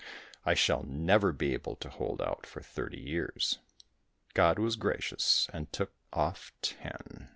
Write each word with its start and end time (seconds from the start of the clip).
I 0.47 0.55
shall 0.55 0.81
never 0.81 1.31
be 1.31 1.53
able 1.53 1.75
to 1.75 1.87
hold 1.87 2.23
out 2.23 2.47
for 2.47 2.59
thirty 2.61 2.99
years." 2.99 3.59
God 4.33 4.57
was 4.57 4.75
gracious 4.75 5.47
and 5.53 5.71
took 5.71 5.93
off 6.11 6.51
ten. 6.63 7.29